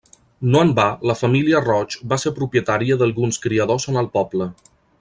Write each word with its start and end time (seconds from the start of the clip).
No 0.53 0.61
en 0.67 0.69
va 0.77 0.85
la 1.09 1.15
família 1.19 1.61
Roig 1.65 1.97
va 2.13 2.19
ser 2.23 2.33
propietària 2.39 2.97
d'alguns 3.03 3.39
criadors 3.45 3.87
en 3.93 4.01
el 4.03 4.09
poble. 4.17 4.49